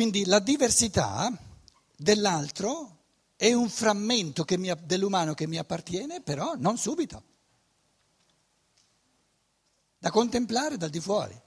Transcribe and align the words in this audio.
Quindi 0.00 0.24
la 0.24 0.38
diversità 0.38 1.30
dell'altro 1.94 3.00
è 3.36 3.52
un 3.52 3.68
frammento 3.68 4.44
che 4.44 4.56
mi, 4.56 4.72
dell'umano 4.82 5.34
che 5.34 5.46
mi 5.46 5.58
appartiene, 5.58 6.22
però 6.22 6.54
non 6.56 6.78
subito, 6.78 7.22
da 9.98 10.10
contemplare 10.10 10.78
dal 10.78 10.88
di 10.88 11.00
fuori. 11.00 11.38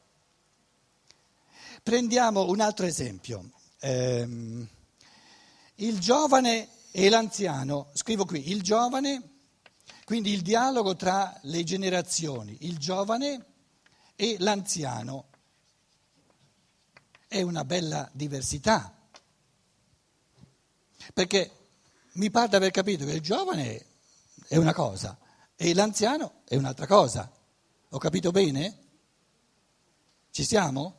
Prendiamo 1.82 2.48
un 2.48 2.60
altro 2.60 2.86
esempio. 2.86 3.50
Eh, 3.80 4.68
il 5.78 6.00
giovane 6.00 6.70
e 6.92 7.10
l'anziano, 7.10 7.90
scrivo 7.94 8.24
qui, 8.24 8.52
il 8.52 8.62
giovane, 8.62 9.30
quindi 10.06 10.32
il 10.32 10.44
dialogo 10.44 10.96
tra 10.96 11.40
le 11.42 11.64
generazioni, 11.64 12.56
il 12.68 12.78
giovane 12.78 13.46
e 14.16 14.36
l'anziano 14.38 15.32
è 17.34 17.42
una 17.42 17.66
bella 17.66 18.08
diversità, 18.14 18.96
perché 21.16 21.52
mi 22.14 22.30
pare 22.30 22.48
di 22.48 22.56
aver 22.56 22.70
capito 22.70 23.06
che 23.06 23.14
il 23.14 23.22
giovane 23.22 23.86
è 24.48 24.58
una 24.58 24.72
cosa 24.72 25.18
e 25.56 25.74
l'anziano 25.74 26.42
è 26.46 26.56
un'altra 26.56 26.86
cosa. 26.86 27.32
Ho 27.90 27.98
capito 27.98 28.30
bene? 28.30 28.78
Ci 30.30 30.44
siamo? 30.44 30.98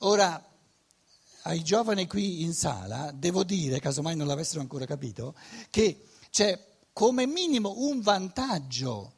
Ora, 0.00 0.44
ai 1.42 1.62
giovani 1.62 2.08
qui 2.08 2.42
in 2.42 2.52
sala 2.52 3.12
devo 3.12 3.44
dire, 3.44 3.78
casomai 3.78 4.16
non 4.16 4.26
l'avessero 4.26 4.60
ancora 4.60 4.86
capito, 4.86 5.36
che 5.70 6.08
c'è 6.30 6.60
come 6.92 7.26
minimo 7.26 7.74
un 7.76 8.00
vantaggio 8.00 9.14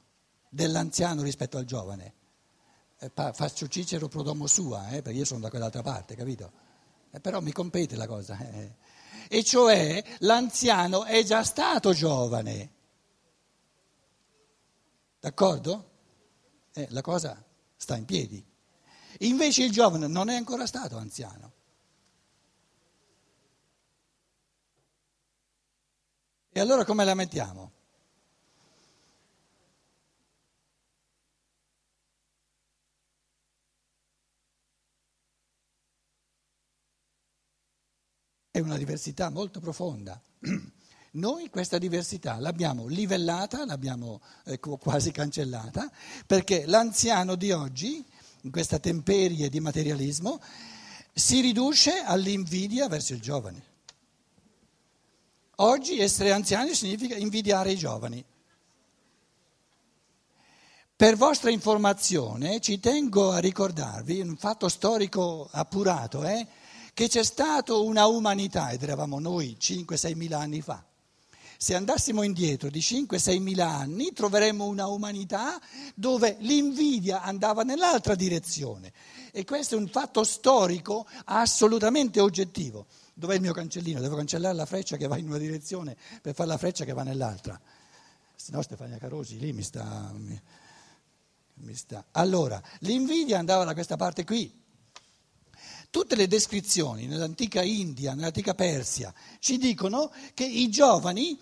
dell'anziano 0.51 1.23
rispetto 1.23 1.57
al 1.57 1.65
giovane 1.65 2.17
faccio 3.33 3.69
Cicero 3.69 4.09
pro 4.09 4.23
domo 4.23 4.47
sua, 4.47 4.89
eh, 4.89 5.03
perché 5.03 5.19
io 5.19 5.25
sono 5.25 5.41
da 5.41 5.51
quell'altra 5.51 5.83
parte, 5.83 6.17
capito? 6.17 6.51
Eh, 7.11 7.21
però 7.21 7.41
mi 7.41 7.53
compete 7.53 7.95
la 7.97 8.07
cosa. 8.07 8.39
Eh. 8.39 8.75
E 9.29 9.45
cioè 9.45 10.03
l'anziano 10.21 11.05
è 11.05 11.23
già 11.23 11.45
stato 11.45 11.93
giovane. 11.93 12.73
D'accordo? 15.21 15.91
Eh, 16.73 16.87
la 16.91 17.01
cosa 17.01 17.43
sta 17.77 17.97
in 17.97 18.05
piedi. 18.05 18.45
Invece 19.21 19.65
il 19.65 19.71
giovane 19.71 20.07
non 20.07 20.29
è 20.29 20.35
ancora 20.35 20.67
stato 20.67 20.97
anziano. 20.97 21.53
E 26.51 26.61
allora 26.61 26.85
come 26.85 27.05
la 27.05 27.15
mettiamo? 27.15 27.73
è 38.59 38.61
una 38.61 38.68
diversità 38.79 39.29
molto 39.29 39.61
profonda. 39.61 40.21
Noi 41.13 41.51
questa 41.51 41.79
diversità 41.79 42.39
l'abbiamo 42.39 42.87
livellata, 42.87 43.65
l'abbiamo 43.65 44.21
eh, 44.45 44.59
quasi 44.59 45.11
cancellata, 45.11 45.91
perché 46.27 46.65
l'anziano 46.67 47.35
di 47.35 47.51
oggi, 47.51 48.05
in 48.43 48.51
questa 48.51 48.79
temperie 48.79 49.49
di 49.49 49.61
materialismo, 49.61 50.41
si 51.13 51.41
riduce 51.41 51.99
all'invidia 51.99 52.89
verso 52.89 53.13
il 53.13 53.21
giovane. 53.21 53.63
Oggi 55.57 55.99
essere 55.99 56.31
anziani 56.31 56.75
significa 56.75 57.17
invidiare 57.17 57.73
i 57.73 57.77
giovani. 57.77 58.25
Per 60.95 61.17
vostra 61.17 61.51
informazione 61.51 62.61
ci 62.61 62.79
tengo 62.81 63.31
a 63.31 63.39
ricordarvi 63.39 64.21
un 64.21 64.37
fatto 64.37 64.69
storico 64.69 65.49
appurato, 65.51 66.25
eh? 66.25 66.47
Che 66.99 67.07
c'è 67.07 67.23
stata 67.23 67.75
una 67.75 68.07
umanità, 68.07 68.71
ed 68.71 68.83
eravamo 68.83 69.21
noi 69.21 69.57
5-6 69.57 70.17
mila 70.17 70.41
anni 70.41 70.61
fa. 70.61 70.85
Se 71.57 71.77
andassimo 71.77 72.25
indietro 72.25 72.71
di 72.71 72.81
5-6 72.81 73.41
mila 73.41 73.69
anni 73.69 74.13
troveremmo 74.13 74.65
una 74.65 74.89
umanità 74.89 75.61
dove 75.95 76.39
l'invidia 76.41 77.23
andava 77.23 77.63
nell'altra 77.63 78.17
direzione. 78.17 78.93
E 79.31 79.45
questo 79.45 79.77
è 79.77 79.79
un 79.79 79.87
fatto 79.87 80.25
storico 80.25 81.07
assolutamente 81.27 82.19
oggettivo. 82.19 82.87
Dov'è 83.15 83.37
il 83.37 83.43
mio 83.43 83.53
cancellino? 83.53 84.01
Devo 84.01 84.17
cancellare 84.17 84.57
la 84.57 84.67
freccia 84.67 84.97
che 84.97 85.07
va 85.07 85.19
in 85.19 85.29
una 85.29 85.39
direzione 85.39 85.97
per 86.21 86.35
fare 86.35 86.49
la 86.49 86.59
freccia 86.59 86.85
che 86.85 86.95
va 86.95 87.05
nell'altra. 87.05 87.61
Se 88.35 88.51
no 88.51 88.61
Stefania 88.61 88.99
Carosi 88.99 89.39
lì 89.39 89.53
mi 89.53 89.63
sta, 89.63 90.11
mi, 90.17 90.43
mi 91.59 91.75
sta. 91.77 92.07
Allora, 92.11 92.61
l'invidia 92.81 93.39
andava 93.39 93.63
da 93.63 93.73
questa 93.73 93.95
parte 93.95 94.25
qui. 94.25 94.67
Tutte 95.91 96.17
le 96.17 96.27
descrizioni 96.27 97.07
nell'antica 97.07 97.63
India, 97.63 98.13
nell'antica 98.13 98.55
Persia, 98.55 99.13
ci 99.39 99.57
dicono 99.57 100.13
che 100.35 100.45
i 100.45 100.69
giovani 100.69 101.39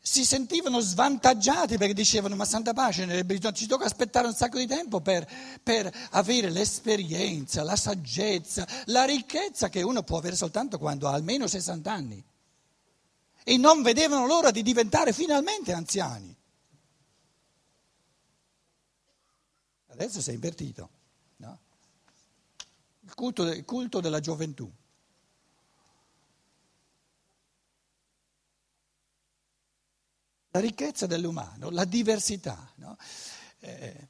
si 0.00 0.24
sentivano 0.24 0.78
svantaggiati 0.78 1.76
perché 1.76 1.92
dicevano 1.92 2.36
ma 2.36 2.44
santa 2.44 2.72
pace, 2.72 3.26
ci 3.52 3.66
tocca 3.66 3.86
aspettare 3.86 4.28
un 4.28 4.34
sacco 4.34 4.58
di 4.58 4.66
tempo 4.68 5.00
per, 5.00 5.28
per, 5.60 5.92
avere 6.10 6.48
l'esperienza, 6.50 7.64
la 7.64 7.74
saggezza, 7.74 8.64
la 8.84 9.04
ricchezza 9.04 9.68
che 9.68 9.82
uno 9.82 10.04
può 10.04 10.18
avere 10.18 10.36
soltanto 10.36 10.78
quando 10.78 11.08
ha 11.08 11.12
almeno 11.12 11.48
60 11.48 11.92
anni. 11.92 12.24
E 13.42 13.56
non 13.56 13.82
vedevano 13.82 14.26
l'ora 14.26 14.52
di 14.52 14.62
diventare 14.62 15.12
finalmente 15.12 15.72
anziani. 15.72 16.32
Adesso 19.88 20.20
si 20.20 20.30
è 20.30 20.34
invertito 20.34 20.95
il 23.06 23.14
culto, 23.14 23.44
il 23.44 23.64
culto 23.64 24.00
della 24.00 24.18
gioventù. 24.20 24.70
La 30.50 30.60
ricchezza 30.60 31.06
dell'umano, 31.06 31.70
la 31.70 31.84
diversità, 31.84 32.72
no? 32.76 32.96
eh, 33.60 34.08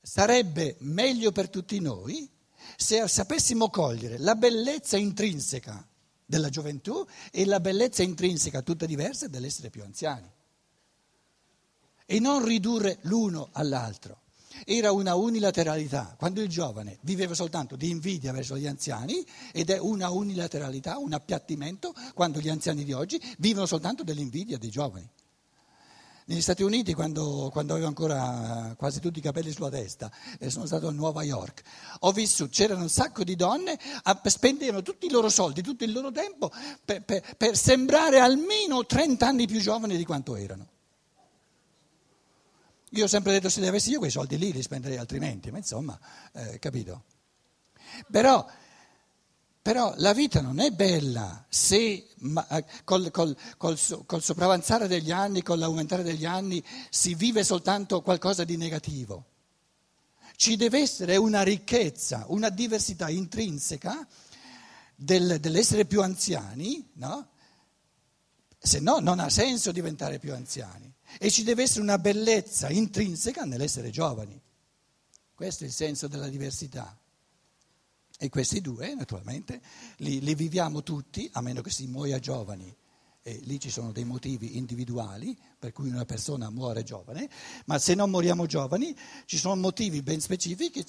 sarebbe 0.00 0.76
meglio 0.80 1.32
per 1.32 1.48
tutti 1.48 1.78
noi 1.80 2.28
se 2.76 3.06
sapessimo 3.08 3.70
cogliere 3.70 4.18
la 4.18 4.34
bellezza 4.34 4.96
intrinseca 4.96 5.86
della 6.26 6.48
gioventù 6.48 7.06
e 7.30 7.46
la 7.46 7.60
bellezza 7.60 8.02
intrinseca 8.02 8.62
tutta 8.62 8.86
diversa 8.86 9.28
dell'essere 9.28 9.70
più 9.70 9.82
anziani 9.84 10.30
e 12.04 12.18
non 12.18 12.44
ridurre 12.44 12.98
l'uno 13.02 13.50
all'altro 13.52 14.21
era 14.64 14.92
una 14.92 15.14
unilateralità, 15.14 16.14
quando 16.18 16.40
il 16.40 16.48
giovane 16.48 16.98
viveva 17.02 17.34
soltanto 17.34 17.76
di 17.76 17.90
invidia 17.90 18.32
verso 18.32 18.56
gli 18.56 18.66
anziani 18.66 19.24
ed 19.52 19.70
è 19.70 19.78
una 19.78 20.10
unilateralità, 20.10 20.98
un 20.98 21.12
appiattimento, 21.12 21.94
quando 22.14 22.40
gli 22.40 22.48
anziani 22.48 22.84
di 22.84 22.92
oggi 22.92 23.20
vivono 23.38 23.66
soltanto 23.66 24.02
dell'invidia 24.02 24.58
dei 24.58 24.70
giovani. 24.70 25.08
Negli 26.24 26.40
Stati 26.40 26.62
Uniti, 26.62 26.94
quando, 26.94 27.50
quando, 27.52 27.72
avevo 27.72 27.88
ancora 27.88 28.74
quasi 28.78 29.00
tutti 29.00 29.18
i 29.18 29.22
capelli 29.22 29.50
sulla 29.50 29.70
testa, 29.70 30.10
e 30.38 30.50
sono 30.50 30.66
stato 30.66 30.86
a 30.86 30.92
New 30.92 31.20
York, 31.20 31.62
ho 32.00 32.12
visto, 32.12 32.48
c'erano 32.48 32.82
un 32.82 32.88
sacco 32.88 33.24
di 33.24 33.34
donne, 33.34 33.76
spendevano 34.24 34.82
tutti 34.82 35.06
i 35.06 35.10
loro 35.10 35.28
soldi, 35.28 35.62
tutto 35.62 35.82
il 35.82 35.92
loro 35.92 36.12
tempo 36.12 36.50
per, 36.84 37.02
per, 37.02 37.34
per 37.36 37.56
sembrare 37.56 38.20
almeno 38.20 38.86
30 38.86 39.26
anni 39.26 39.46
più 39.46 39.60
giovani 39.60 39.96
di 39.96 40.04
quanto 40.04 40.36
erano. 40.36 40.68
Io 42.94 43.04
ho 43.04 43.08
sempre 43.08 43.32
detto 43.32 43.48
se 43.48 43.60
li 43.60 43.66
avessi 43.66 43.90
io 43.90 43.98
quei 43.98 44.10
soldi 44.10 44.36
lì 44.36 44.52
li 44.52 44.62
spenderei 44.62 44.98
altrimenti, 44.98 45.50
ma 45.50 45.56
insomma, 45.56 45.98
eh, 46.32 46.58
capito? 46.58 47.04
Però, 48.10 48.46
però, 49.62 49.94
la 49.96 50.12
vita 50.12 50.42
non 50.42 50.58
è 50.58 50.70
bella 50.70 51.44
se 51.48 52.08
ma, 52.18 52.46
eh, 52.48 52.64
col, 52.84 53.10
col, 53.10 53.34
col, 53.56 53.78
col 54.04 54.22
sopravanzare 54.22 54.88
degli 54.88 55.10
anni, 55.10 55.42
con 55.42 55.58
l'aumentare 55.58 56.02
degli 56.02 56.26
anni, 56.26 56.62
si 56.90 57.14
vive 57.14 57.44
soltanto 57.44 58.02
qualcosa 58.02 58.44
di 58.44 58.58
negativo. 58.58 59.24
Ci 60.36 60.56
deve 60.56 60.80
essere 60.80 61.16
una 61.16 61.42
ricchezza, 61.42 62.26
una 62.28 62.50
diversità 62.50 63.08
intrinseca 63.08 64.06
del, 64.94 65.40
dell'essere 65.40 65.86
più 65.86 66.02
anziani, 66.02 66.90
no? 66.94 67.28
Se 68.58 68.80
no 68.80 68.98
non 68.98 69.18
ha 69.18 69.30
senso 69.30 69.72
diventare 69.72 70.18
più 70.18 70.34
anziani. 70.34 70.91
E 71.18 71.30
ci 71.30 71.42
deve 71.42 71.62
essere 71.62 71.82
una 71.82 71.98
bellezza 71.98 72.68
intrinseca 72.70 73.44
nell'essere 73.44 73.90
giovani. 73.90 74.40
Questo 75.34 75.64
è 75.64 75.66
il 75.66 75.72
senso 75.72 76.08
della 76.08 76.28
diversità. 76.28 76.96
E 78.18 78.28
questi 78.28 78.60
due, 78.60 78.94
naturalmente, 78.94 79.60
li, 79.96 80.20
li 80.20 80.34
viviamo 80.34 80.82
tutti, 80.82 81.28
a 81.32 81.40
meno 81.40 81.60
che 81.60 81.70
si 81.70 81.86
muoia 81.86 82.18
giovani. 82.20 82.72
E 83.24 83.40
lì 83.44 83.60
ci 83.60 83.70
sono 83.70 83.92
dei 83.92 84.04
motivi 84.04 84.56
individuali 84.56 85.36
per 85.56 85.72
cui 85.72 85.88
una 85.88 86.04
persona 86.04 86.50
muore 86.50 86.82
giovane, 86.82 87.30
ma 87.66 87.78
se 87.78 87.94
non 87.94 88.10
moriamo 88.10 88.46
giovani 88.46 88.96
ci 89.26 89.38
sono 89.38 89.54
motivi 89.54 90.02
ben 90.02 90.20
specifici, 90.20 90.84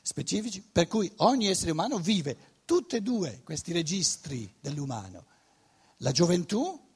specifici 0.00 0.62
per 0.62 0.86
cui 0.88 1.12
ogni 1.16 1.48
essere 1.48 1.72
umano 1.72 1.98
vive 1.98 2.36
tutti 2.64 2.96
e 2.96 3.02
due 3.02 3.42
questi 3.44 3.72
registri 3.72 4.50
dell'umano, 4.60 5.26
la 5.98 6.10
gioventù 6.10 6.87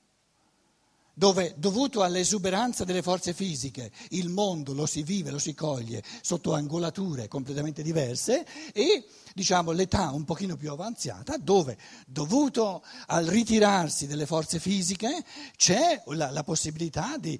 dove 1.14 1.54
dovuto 1.56 2.02
all'esuberanza 2.02 2.84
delle 2.84 3.02
forze 3.02 3.34
fisiche 3.34 3.90
il 4.10 4.28
mondo 4.28 4.72
lo 4.72 4.86
si 4.86 5.02
vive, 5.02 5.30
lo 5.30 5.38
si 5.38 5.54
coglie 5.54 6.02
sotto 6.22 6.54
angolature 6.54 7.28
completamente 7.28 7.82
diverse 7.82 8.46
e 8.72 9.04
diciamo 9.34 9.72
l'età 9.72 10.10
un 10.10 10.24
pochino 10.24 10.56
più 10.56 10.70
avanzata 10.70 11.36
dove 11.36 11.76
dovuto 12.06 12.82
al 13.06 13.26
ritirarsi 13.26 14.06
delle 14.06 14.26
forze 14.26 14.58
fisiche 14.58 15.24
c'è 15.56 16.02
la, 16.06 16.30
la 16.30 16.42
possibilità 16.44 17.16
di, 17.18 17.38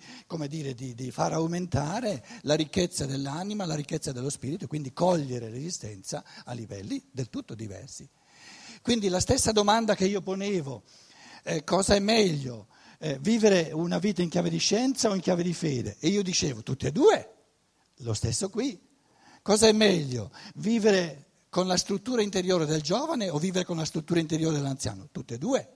dire, 0.49 0.75
di, 0.75 0.95
di, 0.95 1.11
far 1.11 1.33
aumentare 1.33 2.25
la 2.43 2.55
ricchezza 2.55 3.07
dell'anima, 3.07 3.65
la 3.65 3.75
ricchezza 3.75 4.13
dello 4.13 4.31
spirito 4.31 4.65
e 4.65 4.69
quindi 4.69 4.93
cogliere 4.93 5.49
l'esistenza 5.49 6.23
a 6.45 6.53
livelli 6.53 7.03
del 7.11 7.31
tutto 7.31 7.55
diversi. 7.55 8.09
Quindi 8.83 9.09
la 9.09 9.21
stessa 9.21 9.53
domanda 9.53 9.95
che 9.95 10.07
io 10.07 10.21
ponevo, 10.21 10.83
eh, 11.45 11.63
cosa 11.65 11.95
è 11.95 12.01
meglio? 12.01 12.67
Eh, 13.05 13.19
vivere 13.19 13.73
una 13.73 13.99
vita 13.99 14.23
in 14.23 14.29
chiave 14.29 14.49
di 14.49 14.59
scienza 14.59 15.11
o 15.11 15.15
in 15.15 15.21
chiave 15.21 15.43
di 15.43 15.53
fede? 15.53 15.97
E 15.99 16.07
io 16.07 16.23
dicevo, 16.23 16.63
tutte 16.63 16.87
e 16.87 16.93
due, 16.93 17.35
lo 17.97 18.15
stesso 18.15 18.49
qui. 18.49 18.81
Cosa 19.43 19.67
è 19.67 19.73
meglio? 19.73 20.31
Vivere 20.55 21.31
con 21.49 21.67
la 21.67 21.77
struttura 21.77 22.23
interiore 22.23 22.65
del 22.65 22.81
giovane 22.81 23.29
o 23.29 23.39
vivere 23.39 23.65
con 23.65 23.77
la 23.77 23.85
struttura 23.85 24.21
interiore 24.21 24.55
dell'anziano? 24.55 25.09
Tutte 25.11 25.35
e 25.35 25.39
due. 25.39 25.69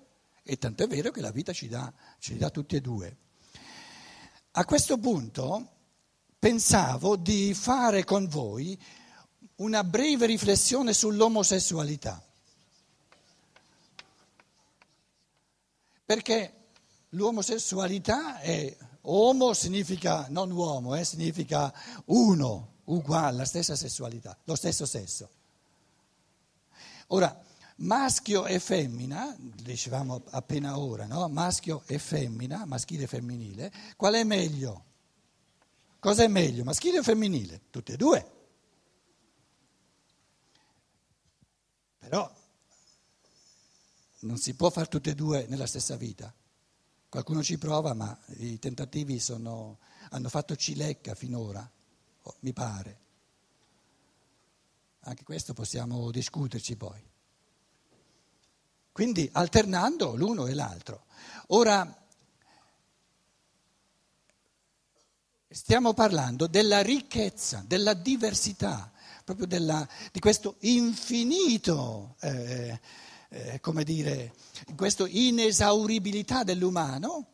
E 0.44 0.56
tanto 0.56 0.84
è 0.84 0.86
vero 0.86 1.10
che 1.10 1.20
la 1.20 1.32
vita 1.32 1.52
ci 1.52 1.66
dà, 1.66 1.92
ci 2.20 2.36
dà 2.36 2.48
tutte 2.50 2.76
e 2.76 2.80
due. 2.80 3.16
A 4.52 4.64
questo 4.64 4.96
punto 4.96 5.72
pensavo 6.38 7.16
di 7.16 7.52
fare 7.54 8.04
con 8.04 8.28
voi 8.28 8.80
una 9.56 9.82
breve 9.82 10.26
riflessione 10.26 10.92
sull'omosessualità. 10.92 12.24
Perché 16.04 16.55
L'omosessualità 17.16 18.40
è, 18.40 18.76
homo 19.02 19.54
significa 19.54 20.26
non 20.28 20.50
uomo, 20.50 20.94
eh, 20.94 21.04
significa 21.04 21.72
uno, 22.06 22.74
uguale, 22.84 23.38
la 23.38 23.44
stessa 23.46 23.74
sessualità, 23.74 24.36
lo 24.44 24.54
stesso 24.54 24.84
sesso. 24.84 25.30
Ora, 27.08 27.42
maschio 27.76 28.44
e 28.44 28.60
femmina, 28.60 29.34
dicevamo 29.38 30.24
appena 30.30 30.78
ora, 30.78 31.06
no? 31.06 31.26
maschio 31.28 31.82
e 31.86 31.98
femmina, 31.98 32.66
maschile 32.66 33.04
e 33.04 33.06
femminile, 33.06 33.72
qual 33.96 34.12
è 34.12 34.22
meglio? 34.22 34.84
Cosa 35.98 36.22
è 36.22 36.28
meglio, 36.28 36.64
maschile 36.64 36.98
o 36.98 37.02
femminile? 37.02 37.62
Tutte 37.70 37.94
e 37.94 37.96
due. 37.96 38.32
Però 41.98 42.30
non 44.20 44.36
si 44.36 44.54
può 44.54 44.68
fare 44.68 44.86
tutte 44.86 45.10
e 45.10 45.14
due 45.14 45.46
nella 45.48 45.66
stessa 45.66 45.96
vita. 45.96 46.32
Qualcuno 47.08 47.42
ci 47.42 47.56
prova, 47.56 47.94
ma 47.94 48.16
i 48.38 48.58
tentativi 48.58 49.20
sono, 49.20 49.78
hanno 50.10 50.28
fatto 50.28 50.56
cilecca 50.56 51.14
finora, 51.14 51.68
oh, 52.22 52.36
mi 52.40 52.52
pare. 52.52 52.98
Anche 55.00 55.22
questo 55.22 55.54
possiamo 55.54 56.10
discuterci 56.10 56.76
poi. 56.76 57.00
Quindi 58.90 59.28
alternando 59.32 60.16
l'uno 60.16 60.46
e 60.46 60.54
l'altro. 60.54 61.04
Ora, 61.48 62.04
stiamo 65.48 65.94
parlando 65.94 66.46
della 66.46 66.82
ricchezza, 66.82 67.62
della 67.66 67.94
diversità, 67.94 68.90
proprio 69.24 69.46
della, 69.46 69.86
di 70.10 70.18
questo 70.18 70.56
infinito. 70.60 72.16
Eh, 72.20 72.80
eh, 73.28 73.60
come 73.60 73.84
dire, 73.84 74.34
questa 74.76 75.06
inesauribilità 75.08 76.44
dell'umano 76.44 77.26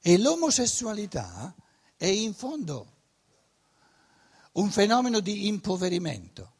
e 0.00 0.18
l'omosessualità 0.18 1.54
è 1.96 2.06
in 2.06 2.34
fondo 2.34 2.98
un 4.52 4.70
fenomeno 4.70 5.20
di 5.20 5.46
impoverimento. 5.46 6.52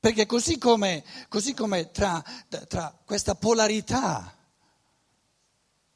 Perché 0.00 0.26
così 0.26 0.58
come, 0.58 1.04
così 1.28 1.54
come 1.54 1.90
tra, 1.90 2.22
tra 2.68 2.96
questa 3.04 3.34
polarità 3.34 4.36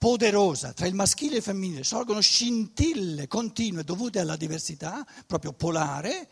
poderosa 0.01 0.73
tra 0.73 0.87
il 0.87 0.95
maschile 0.95 1.35
e 1.35 1.37
il 1.37 1.43
femminile 1.43 1.85
sorgono 1.85 2.21
scintille 2.21 3.29
continue 3.29 3.85
dovute 3.85 4.19
alla 4.19 4.37
diversità, 4.37 5.07
proprio 5.27 5.53
polare, 5.53 6.29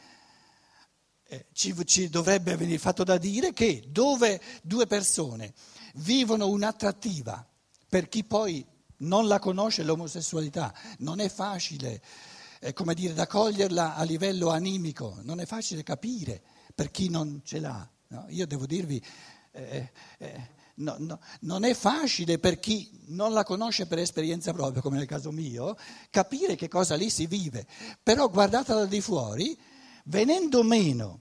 ci, 1.53 1.75
ci 1.85 2.09
dovrebbe 2.09 2.57
venire 2.57 2.79
fatto 2.79 3.05
da 3.05 3.19
dire 3.19 3.53
che 3.53 3.85
dove 3.89 4.41
due 4.63 4.87
persone 4.87 5.53
vivono 5.97 6.49
un'attrattiva, 6.49 7.47
per 7.89 8.09
chi 8.09 8.25
poi 8.25 8.65
non 8.99 9.27
la 9.27 9.39
conosce 9.39 9.83
l'omosessualità, 9.83 10.75
non 10.99 11.21
è 11.21 11.29
facile, 11.29 12.01
eh, 12.61 12.73
come 12.73 12.95
dire, 12.95 13.15
da 13.15 13.27
coglierla 13.27 13.95
a 13.95 14.03
livello 14.03 14.51
animico, 14.51 15.19
non 15.23 15.41
è 15.41 15.47
facile 15.47 15.83
capire 15.83 16.43
per 16.75 16.91
chi 16.91 17.09
non 17.09 17.43
ce 17.45 17.61
l'ha. 17.61 17.89
No? 18.09 18.27
Io 18.29 18.47
devo 18.47 18.67
dirvi, 18.67 19.03
eh, 19.53 19.91
eh, 20.19 20.49
no, 20.77 20.97
no, 20.99 21.21
non 21.41 21.65
è 21.65 21.75
facile 21.75 22.39
per 22.39 22.59
chi 22.59 22.91
non 23.09 23.33
la 23.33 23.45
conosce 23.45 23.87
per 23.87 23.99
esperienza 23.99 24.53
propria, 24.53 24.83
come 24.83 24.97
nel 24.97 25.07
caso 25.07 25.31
mio, 25.31 25.77
capire 26.11 26.57
che 26.57 26.69
cosa 26.69 26.95
lì 26.95 27.11
si 27.11 27.27
vive. 27.27 27.67
Però 28.03 28.29
guardata 28.29 28.75
da 28.75 28.87
di 28.87 29.01
fuori, 29.01 29.59
venendo 30.09 30.63
meno 30.63 31.21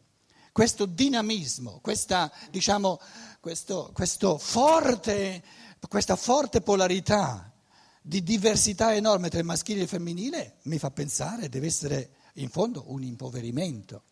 questo 0.51 0.85
dinamismo, 0.85 1.79
questa, 1.81 2.31
diciamo, 2.49 2.99
questo, 3.39 3.91
questo 3.93 4.37
forte, 4.37 5.43
questa 5.87 6.15
forte 6.15 6.61
polarità 6.61 7.53
di 8.01 8.23
diversità 8.23 8.95
enorme 8.95 9.29
tra 9.29 9.39
il 9.39 9.45
maschile 9.45 9.79
e 9.79 9.83
il 9.83 9.89
femminile, 9.89 10.57
mi 10.63 10.79
fa 10.79 10.89
pensare 10.91 11.49
deve 11.49 11.67
essere 11.67 12.15
in 12.35 12.49
fondo 12.49 12.85
un 12.91 13.03
impoverimento 13.03 14.03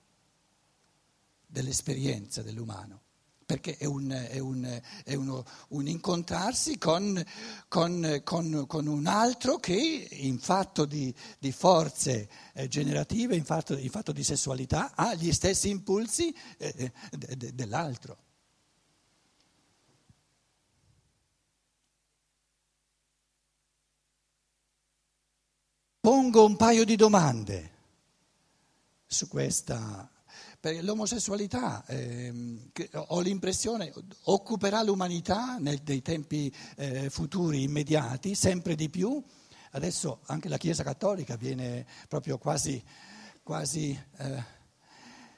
dell'esperienza 1.47 2.41
dell'umano 2.41 3.04
perché 3.45 3.77
è 3.77 3.85
un, 3.85 4.09
è 4.09 4.39
un, 4.39 4.81
è 5.03 5.13
uno, 5.13 5.45
un 5.69 5.87
incontrarsi 5.87 6.77
con, 6.77 7.23
con, 7.67 8.21
con, 8.23 8.65
con, 8.67 8.87
un 8.87 9.05
altro 9.05 9.57
che 9.57 10.07
in 10.11 10.39
fatto 10.39 10.85
di, 10.85 11.13
di 11.37 11.51
forze 11.51 12.27
eh, 12.53 12.67
generative, 12.67 13.35
in 13.35 13.45
fatto, 13.45 13.77
in 13.77 13.89
fatto, 13.89 14.11
di 14.11 14.23
sessualità, 14.23 14.93
ha 14.95 15.13
gli 15.13 15.31
stessi 15.31 15.69
impulsi 15.69 16.35
eh, 16.57 16.73
eh 16.75 16.91
de, 17.11 17.37
de, 17.37 17.53
dell'altro. 17.53 18.17
Pongo 25.99 26.45
un 26.45 26.55
paio 26.55 26.85
di 26.85 26.95
domande 26.95 27.73
su 29.07 29.27
questa 29.27 30.09
perché 30.65 30.81
l'omosessualità, 30.81 31.85
eh, 31.85 32.33
ho 32.93 33.19
l'impressione, 33.19 33.93
occuperà 34.23 34.81
l'umanità 34.81 35.57
nei, 35.59 35.79
nei 35.85 36.01
tempi 36.01 36.51
eh, 36.77 37.11
futuri 37.11 37.61
immediati, 37.61 38.33
sempre 38.33 38.73
di 38.73 38.89
più. 38.89 39.23
Adesso 39.73 40.21
anche 40.25 40.49
la 40.49 40.57
Chiesa 40.57 40.81
Cattolica 40.81 41.35
viene 41.35 41.85
proprio 42.07 42.39
quasi, 42.39 42.83
quasi 43.43 43.95
eh, 44.17 44.43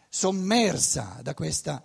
sommersa 0.08 1.20
da 1.22 1.34
questa... 1.34 1.84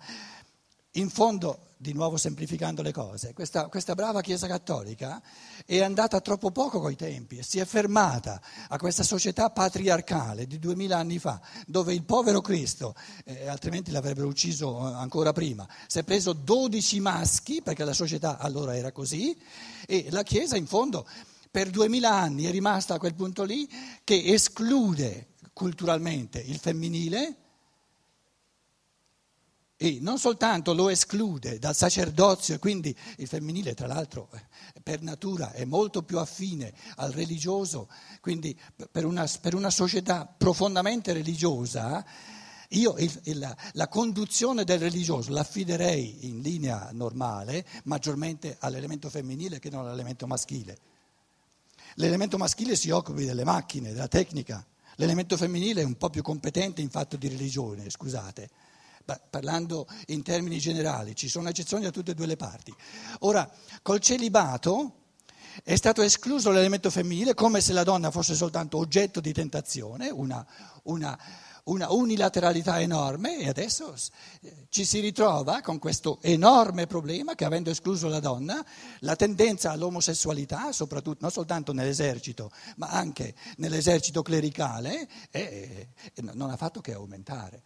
In 0.93 1.09
fondo 1.09 1.72
di 1.83 1.93
nuovo 1.93 2.15
semplificando 2.15 2.81
le 2.81 2.93
cose, 2.93 3.33
questa, 3.33 3.67
questa, 3.67 3.93
brava 3.93 4.21
Chiesa 4.21 4.47
Cattolica 4.47 5.21
è 5.65 5.81
andata 5.81 6.21
troppo 6.21 6.49
poco 6.49 6.79
coi 6.79 6.95
tempi 6.95 7.37
e 7.37 7.43
si 7.43 7.59
è 7.59 7.65
fermata 7.65 8.41
a 8.69 8.77
questa 8.77 9.03
società 9.03 9.49
patriarcale 9.49 10.47
di 10.47 10.59
duemila 10.59 10.97
anni 10.97 11.19
fa, 11.19 11.41
dove 11.67 11.93
il 11.93 12.03
povero 12.03 12.39
Cristo, 12.39 12.95
eh, 13.25 13.47
altrimenti 13.47 13.91
l'avrebbero 13.91 14.27
ucciso 14.27 14.89
eh, 14.89 14.93
ancora 14.93 15.33
prima, 15.33 15.67
si 15.85 15.99
è 15.99 16.03
preso 16.03 16.31
12 16.31 16.99
maschi, 17.01 17.61
perché 17.61 17.83
la 17.83 17.93
società 17.93 18.37
allora 18.37 18.77
era 18.77 18.93
così, 18.93 19.37
e 19.85 20.07
la 20.09 20.23
Chiesa 20.23 20.55
in 20.55 20.65
fondo 20.65 21.05
per 21.51 21.69
duemila 21.69 22.11
anni 22.11 22.45
è 22.45 22.51
rimasta 22.51 22.93
a 22.93 22.97
quel 22.97 23.13
punto 23.13 23.43
lì 23.43 23.69
che 24.05 24.23
esclude 24.23 25.31
culturalmente 25.51 26.39
il 26.39 26.57
femminile 26.59 27.42
e 29.83 29.97
non 29.99 30.17
soltanto 30.17 30.73
lo 30.73 30.87
esclude 30.87 31.59
dal 31.59 31.75
sacerdozio, 31.75 32.55
e 32.55 32.57
quindi 32.57 32.95
il 33.17 33.27
femminile 33.27 33.73
tra 33.73 33.85
l'altro 33.85 34.29
per 34.81 35.01
natura 35.01 35.51
è 35.51 35.65
molto 35.65 36.03
più 36.03 36.19
affine 36.19 36.73
al 36.95 37.11
religioso, 37.11 37.89
quindi 38.21 38.57
per 38.89 39.03
una, 39.03 39.29
per 39.41 39.53
una 39.53 39.69
società 39.69 40.25
profondamente 40.25 41.11
religiosa, 41.11 42.01
io 42.69 42.95
il, 42.97 43.19
il, 43.23 43.55
la 43.73 43.87
conduzione 43.89 44.63
del 44.63 44.79
religioso 44.79 45.33
l'affiderei 45.33 46.27
in 46.27 46.39
linea 46.39 46.89
normale 46.93 47.65
maggiormente 47.83 48.55
all'elemento 48.61 49.09
femminile 49.09 49.59
che 49.59 49.69
non 49.69 49.85
all'elemento 49.85 50.27
maschile. 50.27 50.77
L'elemento 51.95 52.37
maschile 52.37 52.77
si 52.77 52.89
occupa 52.89 53.19
delle 53.19 53.43
macchine, 53.43 53.91
della 53.91 54.07
tecnica, 54.07 54.65
l'elemento 54.95 55.35
femminile 55.35 55.81
è 55.81 55.85
un 55.85 55.97
po' 55.97 56.09
più 56.09 56.21
competente 56.21 56.79
in 56.79 56.89
fatto 56.89 57.17
di 57.17 57.27
religione, 57.27 57.89
scusate 57.89 58.71
parlando 59.29 59.87
in 60.07 60.23
termini 60.23 60.59
generali, 60.59 61.15
ci 61.15 61.27
sono 61.27 61.49
eccezioni 61.49 61.83
da 61.83 61.91
tutte 61.91 62.11
e 62.11 62.15
due 62.15 62.25
le 62.25 62.35
parti. 62.35 62.73
Ora, 63.19 63.49
col 63.81 63.99
celibato 63.99 65.01
è 65.63 65.75
stato 65.75 66.01
escluso 66.01 66.49
l'elemento 66.49 66.89
femminile 66.89 67.33
come 67.33 67.61
se 67.61 67.73
la 67.73 67.83
donna 67.83 68.09
fosse 68.09 68.33
soltanto 68.33 68.77
oggetto 68.77 69.19
di 69.19 69.33
tentazione, 69.33 70.09
una, 70.09 70.45
una, 70.83 71.17
una 71.65 71.91
unilateralità 71.91 72.81
enorme 72.81 73.37
e 73.37 73.47
adesso 73.47 73.93
eh, 74.41 74.65
ci 74.69 74.83
si 74.83 74.99
ritrova 74.99 75.61
con 75.61 75.79
questo 75.79 76.17
enorme 76.21 76.87
problema 76.87 77.35
che 77.35 77.45
avendo 77.45 77.69
escluso 77.69 78.07
la 78.07 78.19
donna, 78.19 78.65
la 78.99 79.15
tendenza 79.15 79.71
all'omosessualità, 79.71 80.71
soprattutto 80.71 81.19
non 81.21 81.31
soltanto 81.31 81.71
nell'esercito, 81.71 82.51
ma 82.77 82.87
anche 82.89 83.35
nell'esercito 83.57 84.23
clericale, 84.23 85.07
è, 85.29 85.87
è, 86.13 86.21
non 86.21 86.49
ha 86.49 86.57
fatto 86.57 86.81
che 86.81 86.93
aumentare. 86.93 87.63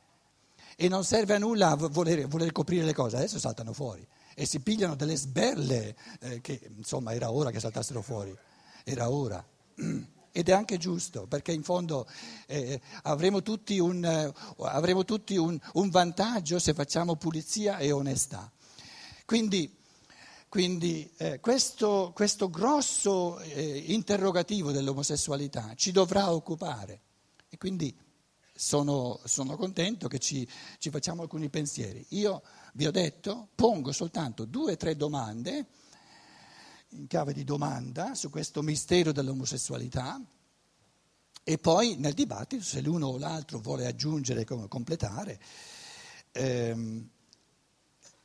E 0.79 0.87
non 0.87 1.03
serve 1.03 1.33
a 1.33 1.39
nulla 1.39 1.73
voler, 1.75 2.27
voler 2.27 2.51
coprire 2.51 2.85
le 2.85 2.93
cose, 2.93 3.15
adesso 3.15 3.39
saltano 3.39 3.73
fuori 3.73 4.07
e 4.39 4.45
si 4.45 4.59
pigliano 4.59 4.95
delle 4.95 5.15
sberle 5.15 5.97
eh, 6.19 6.41
che 6.41 6.69
insomma 6.75 7.11
era 7.11 7.31
ora 7.31 7.49
che 7.49 7.59
saltassero 7.59 8.03
fuori, 8.03 8.37
era 8.83 9.09
ora. 9.09 9.43
Ed 10.31 10.49
è 10.49 10.51
anche 10.51 10.77
giusto, 10.77 11.25
perché 11.25 11.51
in 11.51 11.63
fondo 11.63 12.07
eh, 12.45 12.79
avremo 13.01 13.41
tutti, 13.41 13.79
un, 13.79 14.05
eh, 14.05 14.31
avremo 14.65 15.03
tutti 15.03 15.35
un, 15.35 15.59
un, 15.73 15.89
vantaggio 15.89 16.59
se 16.59 16.75
facciamo 16.75 17.15
pulizia 17.15 17.79
e 17.79 17.91
onestà. 17.91 18.51
Quindi, 19.25 19.75
quindi 20.47 21.11
eh, 21.17 21.39
questo, 21.39 22.11
questo, 22.13 22.51
grosso 22.51 23.39
eh, 23.39 23.85
interrogativo 23.87 24.71
dell'omosessualità 24.71 25.73
ci 25.73 25.91
dovrà 25.91 26.31
occupare. 26.31 27.01
E 27.49 27.57
quindi 27.57 27.97
sono, 28.57 29.19
sono 29.23 29.55
contento 29.55 30.07
che 30.07 30.19
ci, 30.19 30.47
ci 30.79 30.89
facciamo 30.89 31.21
alcuni 31.21 31.49
pensieri. 31.49 32.03
Io 32.09 32.41
vi 32.73 32.87
ho 32.87 32.91
detto, 32.91 33.49
pongo 33.55 33.91
soltanto 33.91 34.45
due 34.45 34.73
o 34.73 34.77
tre 34.77 34.95
domande 34.95 35.67
in 36.91 37.07
chiave 37.07 37.33
di 37.33 37.43
domanda 37.43 38.15
su 38.15 38.29
questo 38.29 38.61
mistero 38.61 39.11
dell'omosessualità 39.11 40.19
e 41.43 41.57
poi 41.57 41.95
nel 41.97 42.13
dibattito, 42.13 42.63
se 42.63 42.81
l'uno 42.81 43.07
o 43.07 43.17
l'altro 43.17 43.59
vuole 43.59 43.85
aggiungere 43.85 44.45
o 44.49 44.67
completare, 44.67 45.39
ehm, 46.31 47.09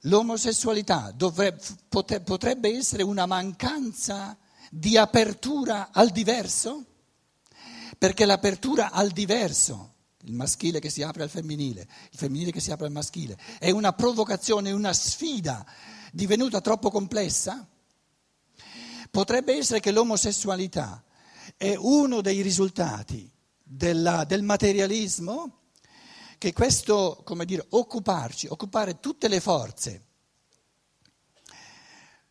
l'omosessualità 0.00 1.12
dovrebbe, 1.12 1.62
potrebbe 1.88 2.76
essere 2.76 3.04
una 3.04 3.26
mancanza 3.26 4.36
di 4.70 4.96
apertura 4.96 5.90
al 5.92 6.10
diverso? 6.10 6.84
Perché 7.96 8.24
l'apertura 8.24 8.90
al 8.90 9.10
diverso 9.10 9.91
il 10.24 10.34
maschile 10.34 10.78
che 10.78 10.90
si 10.90 11.02
apre 11.02 11.22
al 11.22 11.30
femminile, 11.30 11.82
il 12.10 12.18
femminile 12.18 12.52
che 12.52 12.60
si 12.60 12.70
apre 12.70 12.86
al 12.86 12.92
maschile, 12.92 13.38
è 13.58 13.70
una 13.70 13.92
provocazione, 13.92 14.70
una 14.70 14.92
sfida 14.92 15.64
divenuta 16.12 16.60
troppo 16.60 16.90
complessa? 16.90 17.66
Potrebbe 19.10 19.56
essere 19.56 19.80
che 19.80 19.90
l'omosessualità 19.90 21.02
è 21.56 21.74
uno 21.76 22.20
dei 22.20 22.40
risultati 22.40 23.30
della, 23.62 24.24
del 24.24 24.42
materialismo, 24.42 25.58
che 26.38 26.52
questo, 26.52 27.20
come 27.24 27.44
dire, 27.44 27.64
occuparci, 27.68 28.48
occupare 28.48 29.00
tutte 29.00 29.28
le 29.28 29.40
forze, 29.40 30.06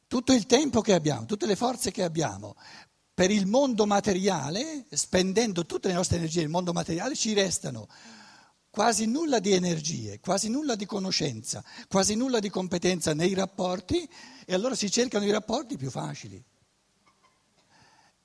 tutto 0.08 0.34
il 0.34 0.46
tempo 0.46 0.82
che 0.82 0.94
abbiamo, 0.94 1.26
tutte 1.26 1.46
le 1.46 1.56
forze 1.56 1.92
che 1.92 2.04
abbiamo 2.04 2.56
per 3.14 3.32
il 3.32 3.46
mondo 3.46 3.86
materiale, 3.86 4.86
spendendo 4.90 5.66
tutte 5.66 5.88
le 5.88 5.94
nostre 5.94 6.18
energie 6.18 6.42
nel 6.42 6.50
mondo 6.50 6.74
materiale, 6.74 7.16
ci 7.16 7.34
restano 7.34 7.88
quasi 8.70 9.06
nulla 9.06 9.40
di 9.40 9.52
energie, 9.52 10.20
quasi 10.20 10.50
nulla 10.50 10.76
di 10.76 10.86
conoscenza, 10.86 11.64
quasi 11.90 12.16
nulla 12.16 12.40
di 12.40 12.50
competenza 12.50 13.14
nei 13.14 13.34
rapporti 13.34 14.10
e 14.46 14.54
allora 14.54 14.76
si 14.76 14.90
cercano 14.90 15.26
i 15.26 15.32
rapporti 15.32 15.78
più 15.78 15.92
facili. 15.92 16.42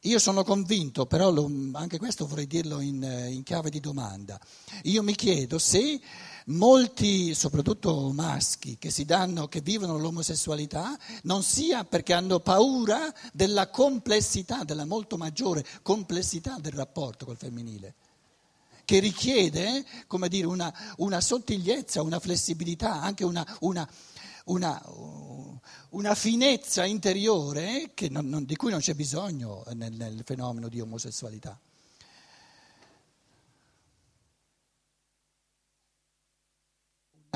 Io 0.00 0.18
sono 0.20 0.44
convinto, 0.44 1.06
però 1.06 1.32
lo, 1.32 1.50
anche 1.72 1.98
questo 1.98 2.28
vorrei 2.28 2.46
dirlo 2.46 2.80
in, 2.80 3.02
in 3.28 3.42
chiave 3.42 3.70
di 3.70 3.80
domanda, 3.80 4.38
io 4.84 5.02
mi 5.02 5.16
chiedo 5.16 5.58
se 5.58 6.00
molti, 6.46 7.34
soprattutto 7.34 8.10
maschi, 8.12 8.76
che 8.78 8.90
si 8.90 9.04
danno, 9.04 9.48
che 9.48 9.60
vivono 9.60 9.98
l'omosessualità, 9.98 10.98
non 11.22 11.42
sia 11.42 11.84
perché 11.84 12.12
hanno 12.12 12.40
paura 12.40 13.12
della 13.32 13.68
complessità, 13.68 14.64
della 14.64 14.84
molto 14.84 15.16
maggiore 15.16 15.64
complessità 15.82 16.58
del 16.60 16.72
rapporto 16.72 17.24
col 17.24 17.36
femminile, 17.36 17.94
che 18.84 18.98
richiede, 18.98 19.84
come 20.06 20.28
dire, 20.28 20.46
una, 20.46 20.72
una 20.98 21.20
sottigliezza, 21.20 22.02
una 22.02 22.20
flessibilità, 22.20 23.00
anche 23.00 23.24
una, 23.24 23.44
una, 23.60 23.88
una, 24.44 26.14
finezza 26.14 26.84
interiore 26.84 27.90
non, 28.10 28.28
non, 28.28 28.44
di 28.44 28.54
cui 28.54 28.70
non 28.70 28.80
c'è 28.80 28.94
bisogno 28.94 29.64
nel, 29.72 29.92
nel 29.92 30.22
fenomeno 30.24 30.68
di 30.68 30.80
omosessualità. 30.80 31.58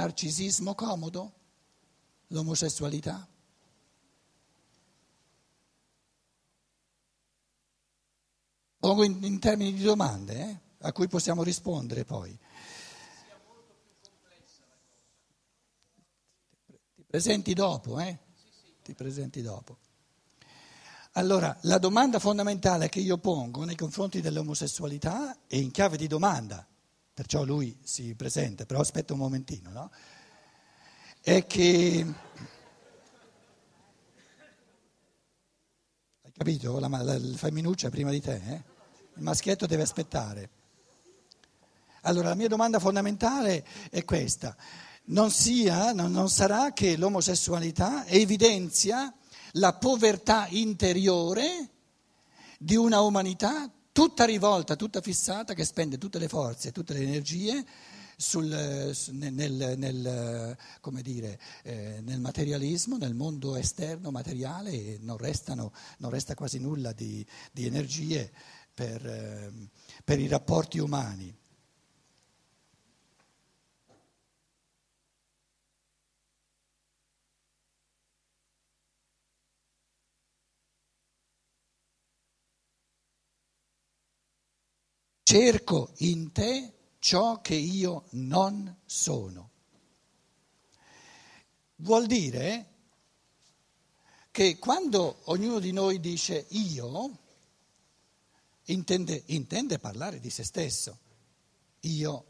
Narcisismo 0.00 0.74
comodo? 0.74 1.32
L'omosessualità? 2.28 3.28
Pongo 8.78 9.04
in, 9.04 9.22
in 9.24 9.38
termini 9.38 9.74
di 9.74 9.82
domande 9.82 10.34
eh, 10.40 10.60
a 10.78 10.92
cui 10.92 11.06
possiamo 11.06 11.42
rispondere 11.42 12.04
poi. 12.04 12.38
Ti 16.94 17.04
presenti 17.06 17.52
dopo, 17.52 17.98
eh? 17.98 18.18
Ti 18.82 18.94
presenti 18.94 19.42
dopo. 19.42 19.76
Allora, 21.14 21.54
la 21.62 21.78
domanda 21.78 22.18
fondamentale 22.18 22.88
che 22.88 23.00
io 23.00 23.18
pongo 23.18 23.64
nei 23.64 23.76
confronti 23.76 24.20
dell'omosessualità 24.20 25.36
è 25.46 25.56
in 25.56 25.72
chiave 25.72 25.96
di 25.96 26.06
domanda, 26.06 26.66
perciò 27.20 27.44
lui 27.44 27.78
si 27.82 28.14
presenta, 28.14 28.64
però 28.64 28.80
aspetta 28.80 29.12
un 29.12 29.18
momentino, 29.18 29.70
no? 29.70 29.90
È 31.20 31.44
che... 31.44 32.06
Hai 36.22 36.32
capito? 36.32 36.78
La, 36.78 36.88
la, 36.88 37.18
la 37.18 37.36
femminuccia 37.36 37.90
prima 37.90 38.10
di 38.10 38.22
te, 38.22 38.36
eh? 38.36 38.62
Il 39.16 39.22
maschietto 39.22 39.66
deve 39.66 39.82
aspettare. 39.82 40.48
Allora, 42.04 42.30
la 42.30 42.34
mia 42.34 42.48
domanda 42.48 42.78
fondamentale 42.78 43.66
è 43.90 44.02
questa. 44.06 44.56
Non, 45.08 45.30
sia, 45.30 45.92
non, 45.92 46.10
non 46.12 46.30
sarà 46.30 46.72
che 46.72 46.96
l'omosessualità 46.96 48.06
evidenzia 48.06 49.12
la 49.52 49.74
povertà 49.74 50.46
interiore 50.48 51.68
di 52.58 52.76
una 52.76 53.02
umanità 53.02 53.70
tutta 53.92 54.24
rivolta, 54.24 54.76
tutta 54.76 55.00
fissata, 55.00 55.54
che 55.54 55.64
spende 55.64 55.98
tutte 55.98 56.18
le 56.18 56.28
forze, 56.28 56.72
tutte 56.72 56.92
le 56.92 57.00
energie 57.00 57.64
sul, 58.16 58.46
nel, 59.12 59.74
nel, 59.78 60.56
dire, 61.02 61.40
eh, 61.62 62.00
nel, 62.02 62.20
materialismo, 62.20 62.98
nel 62.98 63.14
mondo 63.14 63.56
esterno 63.56 64.10
materiale 64.10 64.70
e 64.72 64.98
non, 65.00 65.16
restano, 65.16 65.72
non 65.98 66.10
resta 66.10 66.34
quasi 66.34 66.58
nulla 66.58 66.92
di, 66.92 67.24
di 67.50 67.66
energie 67.66 68.30
per, 68.74 69.06
eh, 69.06 69.52
per 70.04 70.20
i 70.20 70.28
rapporti 70.28 70.78
umani. 70.78 71.34
Cerco 85.30 85.92
in 85.98 86.32
te 86.32 86.72
ciò 86.98 87.40
che 87.40 87.54
io 87.54 88.06
non 88.14 88.78
sono. 88.84 89.50
Vuol 91.76 92.06
dire 92.06 92.66
che 94.32 94.58
quando 94.58 95.20
ognuno 95.26 95.60
di 95.60 95.70
noi 95.70 96.00
dice 96.00 96.46
io, 96.48 97.16
intende, 98.64 99.22
intende 99.26 99.78
parlare 99.78 100.18
di 100.18 100.30
se 100.30 100.42
stesso. 100.42 100.98
Io, 101.82 102.24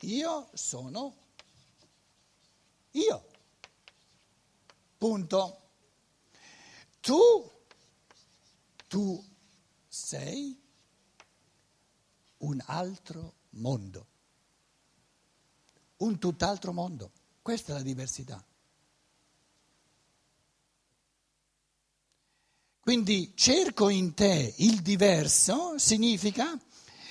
io 0.00 0.50
sono 0.52 1.16
io. 2.90 3.26
Punto. 4.98 5.60
Tu, 7.00 7.50
tu 8.88 9.26
sei 9.88 10.59
un 12.40 12.62
altro 12.66 13.34
mondo, 13.50 14.06
un 15.98 16.18
tutt'altro 16.18 16.72
mondo. 16.72 17.12
Questa 17.42 17.72
è 17.72 17.76
la 17.76 17.82
diversità. 17.82 18.44
Quindi 22.80 23.32
cerco 23.36 23.88
in 23.88 24.14
te 24.14 24.54
il 24.58 24.80
diverso 24.82 25.78
significa 25.78 26.58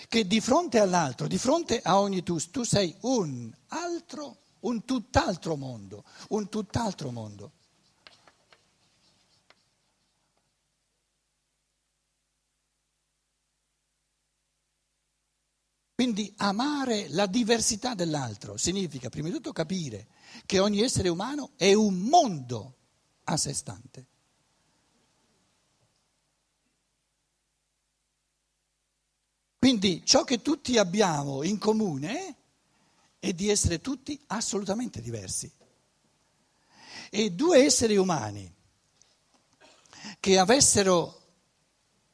che 0.07 0.25
di 0.25 0.41
fronte 0.41 0.79
all'altro, 0.79 1.27
di 1.27 1.37
fronte 1.37 1.79
a 1.81 1.99
ogni 1.99 2.23
tu, 2.23 2.37
tu 2.49 2.63
sei 2.63 2.93
un 3.01 3.53
altro, 3.67 4.39
un 4.61 4.83
tutt'altro 4.83 5.55
mondo, 5.55 6.03
un 6.29 6.49
tutt'altro 6.49 7.11
mondo. 7.11 7.51
Quindi 15.99 16.33
amare 16.37 17.09
la 17.09 17.25
diversità 17.25 17.93
dell'altro 17.93 18.55
significa 18.55 19.09
prima 19.09 19.27
di 19.27 19.33
tutto 19.33 19.51
capire 19.51 20.07
che 20.45 20.59
ogni 20.59 20.79
essere 20.79 21.09
umano 21.09 21.51
è 21.57 21.73
un 21.73 21.97
mondo 21.97 22.77
a 23.25 23.35
sé 23.35 23.53
stante. 23.53 24.07
Quindi 29.57 30.01
ciò 30.05 30.23
che 30.23 30.41
tutti 30.41 30.77
abbiamo 30.77 31.43
in 31.43 31.57
comune 31.57 32.35
è 33.19 33.33
di 33.33 33.49
essere 33.49 33.81
tutti 33.81 34.17
assolutamente 34.27 35.01
diversi. 35.01 35.51
E 37.09 37.31
due 37.33 37.65
esseri 37.65 37.97
umani 37.97 38.49
che 40.21 40.37
avessero 40.39 41.23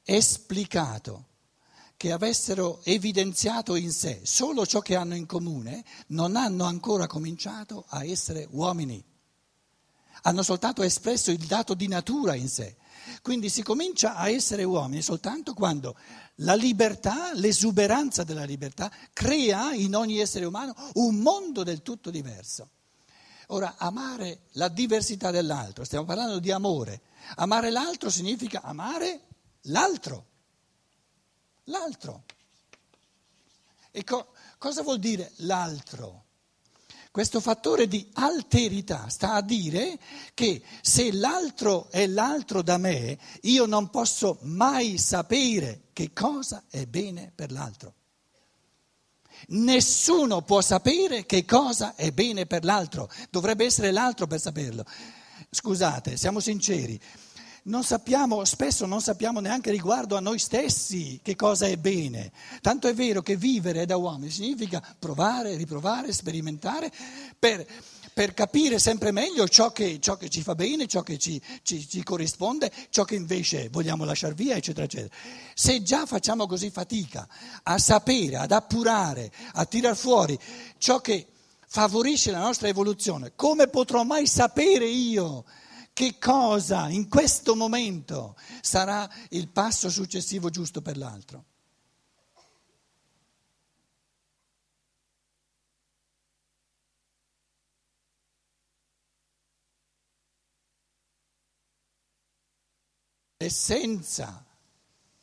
esplicato 0.01 1.33
che 2.05 2.11
avessero 2.11 2.81
evidenziato 2.83 3.73
in 3.73 3.91
sé 3.91 4.19
solo 4.25 4.67
ciò 4.67 4.79
che 4.79 4.95
hanno 4.95 5.15
in 5.15 5.25
comune, 5.25 5.83
non 6.09 6.35
hanno 6.35 6.65
ancora 6.65 7.07
cominciato 7.07 7.83
a 7.87 8.05
essere 8.05 8.47
uomini. 8.51 9.03
Hanno 10.21 10.43
soltanto 10.43 10.83
espresso 10.83 11.31
il 11.31 11.43
dato 11.47 11.73
di 11.73 11.87
natura 11.87 12.35
in 12.35 12.47
sé. 12.47 12.75
Quindi 13.23 13.49
si 13.49 13.63
comincia 13.63 14.13
a 14.13 14.29
essere 14.29 14.63
uomini 14.63 15.01
soltanto 15.01 15.55
quando 15.55 15.97
la 16.35 16.53
libertà, 16.53 17.33
l'esuberanza 17.33 18.23
della 18.23 18.43
libertà, 18.43 18.91
crea 19.11 19.73
in 19.73 19.95
ogni 19.95 20.19
essere 20.19 20.45
umano 20.45 20.75
un 20.93 21.15
mondo 21.15 21.63
del 21.63 21.81
tutto 21.81 22.11
diverso. 22.11 22.69
Ora, 23.47 23.77
amare 23.79 24.41
la 24.51 24.67
diversità 24.67 25.31
dell'altro, 25.31 25.83
stiamo 25.83 26.05
parlando 26.05 26.37
di 26.37 26.51
amore. 26.51 27.01
Amare 27.37 27.71
l'altro 27.71 28.11
significa 28.11 28.61
amare 28.61 29.21
l'altro 29.61 30.33
l'altro. 31.65 32.23
E 33.91 34.03
co- 34.03 34.33
cosa 34.57 34.81
vuol 34.81 34.99
dire 34.99 35.31
l'altro? 35.37 36.23
Questo 37.15 37.39
fattore 37.39 37.87
di 37.87 38.09
alterità 38.15 39.07
sta 39.07 39.35
a 39.35 39.41
dire 39.41 39.97
che 40.33 40.61
se 40.81 41.13
l'altro 41.13 41.89
è 41.89 42.07
l'altro 42.07 42.61
da 42.61 42.77
me, 42.77 43.17
io 43.43 43.65
non 43.65 43.89
posso 43.89 44.39
mai 44.41 44.97
sapere 44.97 45.83
che 45.93 46.11
cosa 46.11 46.65
è 46.69 46.85
bene 46.87 47.31
per 47.33 47.53
l'altro. 47.53 47.93
Nessuno 49.47 50.41
può 50.41 50.59
sapere 50.59 51.25
che 51.25 51.45
cosa 51.45 51.95
è 51.95 52.11
bene 52.11 52.47
per 52.47 52.65
l'altro, 52.65 53.09
dovrebbe 53.29 53.63
essere 53.63 53.91
l'altro 53.91 54.27
per 54.27 54.41
saperlo. 54.41 54.83
Scusate, 55.49 56.17
siamo 56.17 56.41
sinceri, 56.41 56.99
non 57.67 57.83
sappiamo, 57.83 58.43
spesso 58.45 58.85
non 58.85 59.01
sappiamo 59.01 59.39
neanche 59.39 59.71
riguardo 59.71 60.15
a 60.15 60.19
noi 60.19 60.37
stessi 60.37 61.19
che 61.23 61.35
cosa 61.35 61.67
è 61.67 61.77
bene. 61.77 62.31
Tanto 62.61 62.87
è 62.87 62.93
vero 62.93 63.21
che 63.21 63.35
vivere 63.35 63.85
da 63.85 63.97
uomini 63.97 64.29
significa 64.29 64.83
provare, 64.99 65.55
riprovare, 65.55 66.11
sperimentare 66.11 66.91
per, 67.39 67.65
per 68.13 68.33
capire 68.35 68.77
sempre 68.77 69.11
meglio 69.11 69.47
ciò 69.47 69.71
che, 69.71 69.99
ciò 69.99 70.15
che, 70.15 70.29
ci 70.29 70.43
fa 70.43 70.53
bene, 70.53 70.85
ciò 70.85 71.01
che 71.01 71.17
ci, 71.17 71.41
ci, 71.63 71.87
ci 71.87 72.03
corrisponde, 72.03 72.71
ciò 72.89 73.03
che 73.03 73.15
invece 73.15 73.69
vogliamo 73.69 74.05
lasciare 74.05 74.35
via, 74.35 74.55
eccetera, 74.55 74.85
eccetera. 74.85 75.13
Se 75.55 75.81
già 75.81 76.05
facciamo 76.05 76.45
così 76.45 76.69
fatica 76.69 77.27
a 77.63 77.79
sapere, 77.79 78.37
ad 78.37 78.51
appurare, 78.51 79.31
a 79.53 79.65
tirar 79.65 79.95
fuori 79.95 80.37
ciò 80.77 81.01
che 81.01 81.25
favorisce 81.67 82.29
la 82.29 82.39
nostra 82.39 82.67
evoluzione, 82.67 83.31
come 83.35 83.67
potrò 83.69 84.03
mai 84.03 84.27
sapere 84.27 84.85
io? 84.85 85.45
Che 85.95 86.17
cosa 86.19 86.89
in 86.89 87.07
questo 87.07 87.55
momento 87.55 88.35
sarà 88.59 89.09
il 89.29 89.47
passo 89.47 89.89
successivo 89.89 90.49
giusto 90.49 90.81
per 90.81 90.97
l'altro. 90.97 91.45
L'essenza 103.37 104.45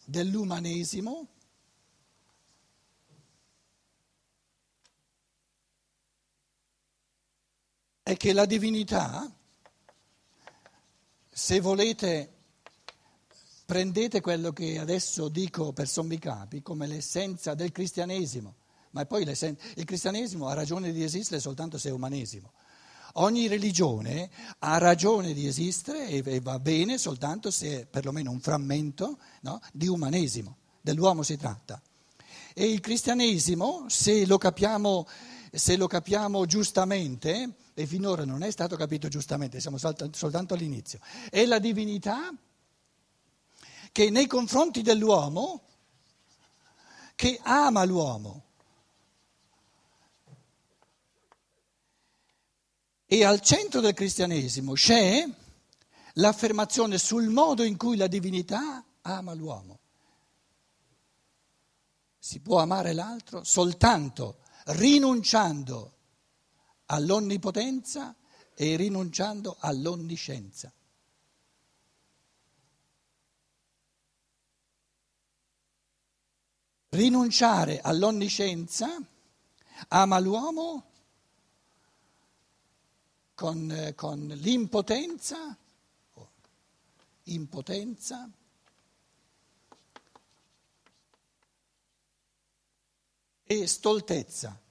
dell'umanesimo 0.06 1.28
è 8.02 8.16
che 8.16 8.32
la 8.32 8.46
divinità 8.46 9.30
se 11.44 11.58
volete, 11.58 12.30
prendete 13.66 14.20
quello 14.20 14.52
che 14.52 14.78
adesso 14.78 15.28
dico 15.28 15.72
per 15.72 15.88
sommi 15.88 16.16
capi 16.16 16.62
come 16.62 16.86
l'essenza 16.86 17.54
del 17.54 17.72
cristianesimo, 17.72 18.54
ma 18.90 19.04
poi 19.06 19.24
il 19.24 19.84
cristianesimo 19.84 20.46
ha 20.46 20.54
ragione 20.54 20.92
di 20.92 21.02
esistere 21.02 21.40
soltanto 21.40 21.78
se 21.78 21.88
è 21.88 21.92
umanesimo. 21.92 22.52
Ogni 23.14 23.48
religione 23.48 24.30
ha 24.60 24.78
ragione 24.78 25.34
di 25.34 25.48
esistere 25.48 26.06
e 26.10 26.40
va 26.40 26.60
bene 26.60 26.96
soltanto 26.96 27.50
se 27.50 27.80
è 27.80 27.86
perlomeno 27.86 28.30
un 28.30 28.38
frammento 28.38 29.18
no, 29.40 29.60
di 29.72 29.88
umanesimo, 29.88 30.58
dell'uomo 30.80 31.24
si 31.24 31.36
tratta. 31.36 31.82
E 32.54 32.66
il 32.66 32.78
cristianesimo, 32.78 33.86
se 33.88 34.26
lo 34.26 34.38
capiamo, 34.38 35.08
se 35.50 35.76
lo 35.76 35.88
capiamo 35.88 36.46
giustamente, 36.46 37.56
e 37.74 37.86
finora 37.86 38.24
non 38.24 38.42
è 38.42 38.50
stato 38.50 38.76
capito 38.76 39.08
giustamente, 39.08 39.60
siamo 39.60 39.78
soltanto 39.78 40.54
all'inizio, 40.54 40.98
è 41.30 41.44
la 41.46 41.58
divinità 41.58 42.32
che 43.92 44.10
nei 44.10 44.26
confronti 44.26 44.82
dell'uomo, 44.82 45.62
che 47.14 47.38
ama 47.42 47.84
l'uomo. 47.84 48.44
E 53.06 53.24
al 53.24 53.42
centro 53.42 53.80
del 53.80 53.92
cristianesimo 53.92 54.72
c'è 54.72 55.28
l'affermazione 56.14 56.96
sul 56.96 57.28
modo 57.28 57.62
in 57.62 57.76
cui 57.76 57.96
la 57.96 58.06
divinità 58.06 58.82
ama 59.02 59.34
l'uomo. 59.34 59.80
Si 62.18 62.40
può 62.40 62.60
amare 62.60 62.94
l'altro 62.94 63.44
soltanto 63.44 64.38
rinunciando 64.66 65.96
all'onnipotenza 66.92 68.14
e 68.54 68.76
rinunciando 68.76 69.56
all'onniscienza. 69.58 70.70
Rinunciare 76.90 77.80
all'onniscienza 77.80 79.00
ama 79.88 80.18
l'uomo 80.18 80.90
con, 83.34 83.92
con 83.96 84.26
l'impotenza, 84.26 85.56
impotenza, 87.24 88.30
e 93.44 93.66
stoltezza 93.66 94.61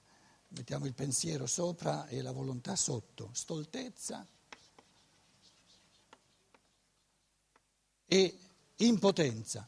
mettiamo 0.52 0.86
il 0.86 0.94
pensiero 0.94 1.46
sopra 1.46 2.08
e 2.08 2.22
la 2.22 2.32
volontà 2.32 2.76
sotto, 2.76 3.30
stoltezza 3.34 4.26
e 8.06 8.38
impotenza. 8.78 9.66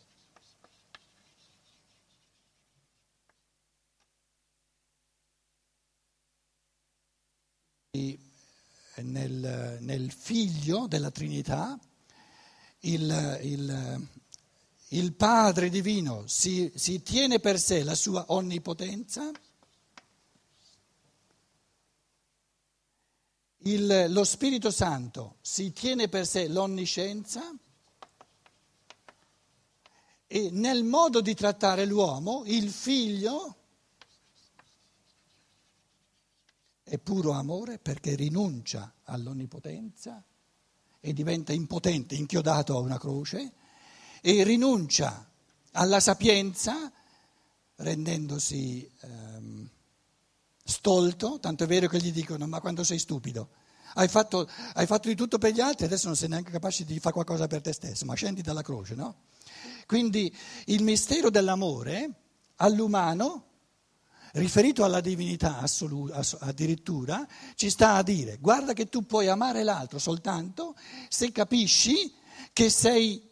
Nel, 8.96 9.78
nel, 9.82 10.12
figlio 10.12 10.88
della 10.88 11.12
Trinità 11.12 11.80
il, 12.82 13.39
il, 13.43 14.08
il 14.89 15.13
Padre 15.13 15.69
divino 15.69 16.26
si, 16.26 16.72
si 16.74 17.04
tiene 17.04 17.39
per 17.39 17.60
sé 17.60 17.84
la 17.84 17.93
sua 17.93 18.26
onnipotenza 18.30 19.32
il, 23.63 24.08
lo 24.10 24.23
Spirito 24.23 24.71
Santo 24.71 25.38
si 25.41 25.71
tiene 25.71 26.08
per 26.10 26.26
sé 26.26 26.47
l'onniscienza 26.47 27.41
e 30.28 30.49
nel 30.52 30.84
modo 30.84 31.21
di 31.21 31.34
trattare 31.36 31.86
l'uomo 31.86 32.43
il 32.45 32.69
figlio 32.71 33.56
è 36.84 36.97
puro 36.97 37.32
amore 37.32 37.80
perché 37.80 38.15
rinuncia 38.15 38.93
all'onnipotenza 39.04 40.23
e 40.99 41.13
diventa 41.13 41.54
impotente, 41.54 42.15
inchiodato 42.15 42.76
a 42.76 42.80
una 42.80 42.97
croce 42.97 43.52
e 44.21 44.43
rinuncia 44.43 45.30
alla 45.71 45.99
sapienza 45.99 46.91
rendendosi... 47.76 48.89
Ehm, 49.02 49.69
stolto, 50.63 51.39
tanto 51.39 51.65
è 51.65 51.67
vero 51.67 51.88
che 51.88 51.99
gli 51.99 52.12
dicono 52.12 52.47
ma 52.47 52.62
quando 52.62 52.84
sei 52.84 52.99
stupido, 52.99 53.49
hai 53.95 54.08
fatto, 54.08 54.49
hai 54.73 54.86
fatto, 54.86 55.08
di 55.08 55.15
tutto 55.15 55.38
per 55.38 55.54
gli 55.54 55.60
altri, 55.60 55.86
adesso 55.86 56.08
non 56.08 56.15
sei 56.15 56.30
neanche 56.30 56.52
capace 56.52 56.86
di 56.86 56.99
fare 56.99 57.13
qualcosa 57.13 57.47
per 57.47 57.62
te 57.62 57.73
stesso, 57.73 58.06
ma 58.06 58.15
scendi 58.15 58.41
dalla 58.41 58.62
croce, 58.62 58.95
no? 58.95 59.15
Quindi 59.86 60.36
il 60.65 60.84
mistero 60.84 61.30
dell'amore 61.30 62.10
all'umano 62.58 63.52
riferito 64.34 64.84
alla 64.84 65.02
divinità 65.02 65.60
assoluta, 65.60 66.21
addirittura, 66.39 67.28
ci 67.56 67.69
sta 67.69 67.95
a 67.95 68.04
dire 68.04 68.38
guarda 68.38 68.73
che 68.73 68.88
tu 68.88 69.06
puoi 69.06 69.28
amare 69.28 69.63
l'altro 69.63 69.99
soltanto 69.99 70.76
se 71.08 71.32
capisci 71.32 72.13
che 72.52 72.69
sei 72.69 73.30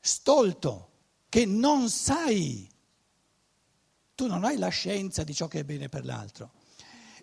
stolto, 0.00 0.90
che 1.28 1.46
non 1.46 1.88
sai, 1.88 2.70
tu 4.14 4.26
non 4.26 4.44
hai 4.44 4.56
la 4.56 4.68
scienza 4.68 5.24
di 5.24 5.34
ciò 5.34 5.48
che 5.48 5.60
è 5.60 5.64
bene 5.64 5.88
per 5.88 6.04
l'altro. 6.04 6.52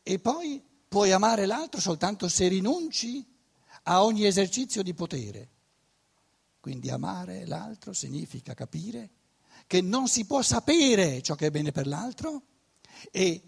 E 0.03 0.19
poi 0.19 0.63
puoi 0.87 1.11
amare 1.11 1.45
l'altro 1.45 1.79
soltanto 1.79 2.27
se 2.27 2.47
rinunci 2.47 3.25
a 3.83 4.03
ogni 4.03 4.25
esercizio 4.25 4.83
di 4.83 4.93
potere. 4.93 5.49
Quindi 6.59 6.89
amare 6.89 7.45
l'altro 7.45 7.93
significa 7.93 8.53
capire 8.53 9.09
che 9.67 9.81
non 9.81 10.07
si 10.07 10.25
può 10.25 10.41
sapere 10.41 11.21
ciò 11.21 11.35
che 11.35 11.47
è 11.47 11.51
bene 11.51 11.71
per 11.71 11.87
l'altro 11.87 12.43
e 13.09 13.41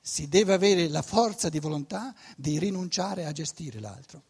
si 0.00 0.28
deve 0.28 0.52
avere 0.52 0.88
la 0.88 1.02
forza 1.02 1.48
di 1.48 1.58
volontà 1.58 2.14
di 2.36 2.58
rinunciare 2.58 3.24
a 3.24 3.32
gestire 3.32 3.80
l'altro. 3.80 4.22